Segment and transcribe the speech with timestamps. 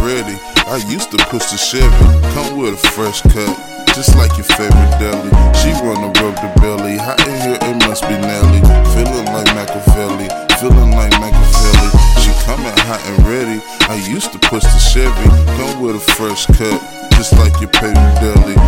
[0.00, 0.36] ready.
[0.66, 2.04] I used to push the Chevy,
[2.34, 3.54] come with a fresh cut,
[3.94, 5.30] just like your favorite deli.
[5.60, 8.60] She wanna rub the belly, hot in here it must be Nelly.
[8.92, 10.28] Feeling like Machiavelli,
[10.60, 11.88] feeling like Machiavelli.
[12.22, 13.60] She coming hot and ready.
[13.88, 16.78] I used to push the Chevy, come with a fresh cut,
[17.16, 18.59] just like your favorite deli.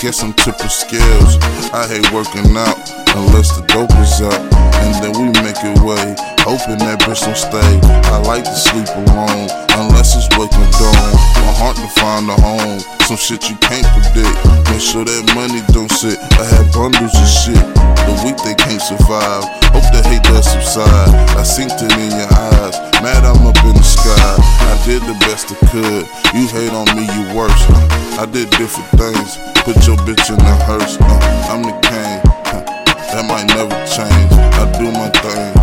[0.00, 1.36] Guess I'm tipping scales.
[1.76, 2.80] I hate working out
[3.20, 4.40] unless the dope is up.
[4.80, 7.72] And then we make it way, hoping that bitch don't stay.
[8.08, 11.12] I like to sleep alone unless it's waking dawn.
[11.44, 14.32] My heart to find a home, some shit you can't predict.
[14.72, 16.16] Make sure that money don't sit.
[16.16, 17.60] I have bundles of shit,
[18.08, 19.44] the weak they can't survive.
[19.68, 21.12] Hope the hate does subside.
[21.36, 22.72] I seen it in your eyes,
[23.04, 24.39] mad I'm up in the sky.
[24.90, 26.02] Did the best I could.
[26.34, 27.62] You hate on me, you worse.
[28.18, 29.38] I did different things.
[29.62, 30.98] Put your bitch in the hearse.
[30.98, 32.18] Uh, I'm the king.
[32.50, 32.58] huh.
[33.14, 34.34] That might never change.
[34.34, 35.54] I do my thing.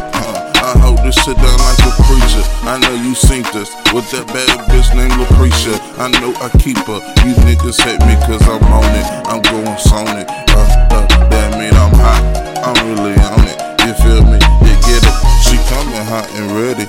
[0.63, 2.39] I hold this shit down like a preacher.
[2.71, 5.75] I know you seen this with that bad bitch named Lucretia.
[5.99, 7.03] I know I keep her.
[7.27, 9.07] You niggas hate me cause I'm on it.
[9.27, 10.31] I'm going sonic.
[10.55, 12.23] Uh, uh, that mean I'm hot.
[12.63, 13.59] I'm really on it.
[13.83, 14.39] You feel me?
[14.63, 15.15] You get it?
[15.43, 16.87] She coming hot and ready.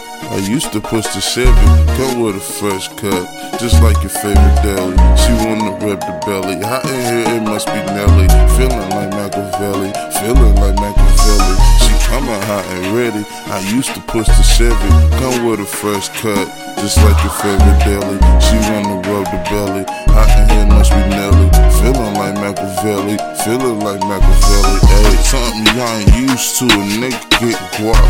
[0.48, 1.52] Used to push the Chevy,
[2.00, 4.96] come with a fresh cut, just like your favorite deli.
[5.20, 6.56] She wanna rub the belly.
[6.64, 8.26] Hot in here, it must be Nelly.
[8.56, 11.54] Feeling like Machiavelli, feeling like Machiavelli.
[11.84, 13.22] She coming hot and ready.
[13.52, 16.48] I used to push the Chevy, come with a fresh cut,
[16.80, 18.18] just like your favorite deli.
[18.40, 19.84] She wanna rub the belly.
[20.16, 21.46] Hot in here, it must be Nelly.
[21.78, 24.87] Feeling like Machiavelli, feeling like Machiavelli.
[25.28, 26.64] Something y'all ain't used to.
[26.64, 28.00] A nigga get guap.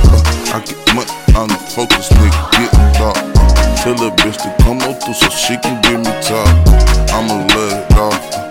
[0.54, 3.16] I get money, I'm the focus, nigga get dark.
[3.82, 6.46] Tell a bitch to come on through so she can give me top.
[7.10, 8.47] I'ma let it off,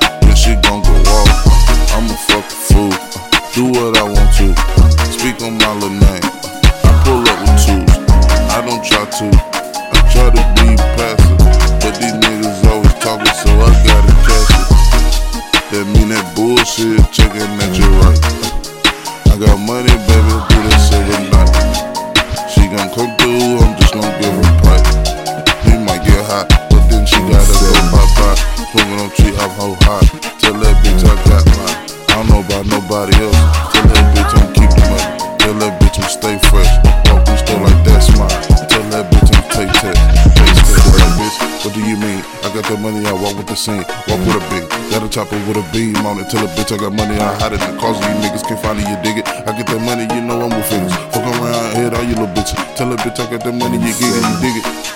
[28.78, 29.02] bye.
[29.02, 30.06] On tree, I'm whole hot.
[30.40, 31.78] Tell that bitch I got mine.
[32.10, 33.38] I don't know about nobody else.
[33.74, 35.10] Tell that bitch I'm keep the money.
[35.42, 36.70] Tell that bitch I'm stay fresh.
[37.10, 38.42] Walk in store like that's mine.
[38.70, 40.00] Tell that bitch I'm take test.
[40.38, 40.86] Face test.
[41.18, 42.22] Bitch, what do you mean?
[42.46, 43.84] I got that money, I walk with the scene.
[44.08, 44.66] Walk with a beat.
[44.92, 46.30] Got a chopper with a beam on it.
[46.30, 48.06] Tell a bitch I got money, I hide it the closet.
[48.06, 49.28] You niggas can't find it, you dig it.
[49.28, 50.94] I get that money, you know I'm with figures.
[51.12, 52.58] Fuck around, hit all you little bitches.
[52.78, 54.87] Tell a bitch I got that money, you get it, you dig it.